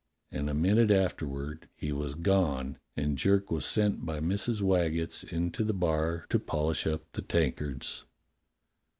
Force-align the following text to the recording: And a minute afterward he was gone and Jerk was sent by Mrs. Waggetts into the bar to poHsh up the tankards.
And 0.31 0.49
a 0.49 0.55
minute 0.55 0.89
afterward 0.89 1.69
he 1.75 1.91
was 1.91 2.15
gone 2.15 2.79
and 2.97 3.19
Jerk 3.19 3.51
was 3.51 3.65
sent 3.65 4.03
by 4.03 4.19
Mrs. 4.19 4.59
Waggetts 4.63 5.23
into 5.23 5.63
the 5.63 5.75
bar 5.75 6.25
to 6.29 6.39
poHsh 6.39 6.91
up 6.91 7.03
the 7.11 7.21
tankards. 7.21 8.05